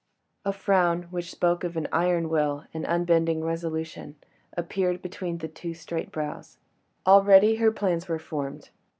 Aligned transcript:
A 0.43 0.51
frown, 0.51 1.03
which 1.11 1.29
spoke 1.29 1.63
of 1.63 1.77
an 1.77 1.87
iron 1.91 2.27
will 2.29 2.65
and 2.73 2.85
unbending 2.87 3.43
resolution, 3.43 4.15
appeared 4.57 4.99
between 5.03 5.37
the 5.37 5.47
two 5.47 5.75
straight 5.75 6.11
brows; 6.11 6.57
already 7.05 7.57
her 7.57 7.71
plans 7.71 8.07
were 8.07 8.17
formed. 8.17 8.71